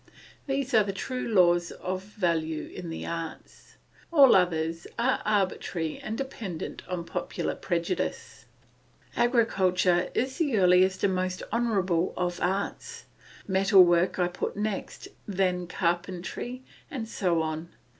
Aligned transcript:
These 0.47 0.73
are 0.73 0.83
the 0.83 0.93
true 0.93 1.27
laws 1.27 1.69
of 1.69 2.01
value 2.01 2.71
in 2.73 2.89
the 2.89 3.05
arts; 3.05 3.75
all 4.11 4.35
others 4.35 4.87
are 4.97 5.21
arbitrary 5.25 5.99
and 5.99 6.17
dependent 6.17 6.81
on 6.87 7.03
popular 7.03 7.53
prejudice. 7.53 8.45
Agriculture 9.15 10.09
is 10.15 10.37
the 10.39 10.57
earliest 10.57 11.03
and 11.03 11.13
most 11.13 11.43
honourable 11.53 12.15
of 12.17 12.39
arts; 12.41 13.05
metal 13.47 13.83
work 13.85 14.17
I 14.17 14.27
put 14.27 14.57
next, 14.57 15.07
then 15.27 15.67
carpentry, 15.67 16.63
and 16.89 17.07
so 17.07 17.43
on. 17.43 17.69